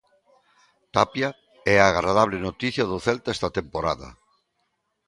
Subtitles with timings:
[0.97, 1.29] Tapia
[1.73, 4.09] é a agradable noticia do Celta esta temporada.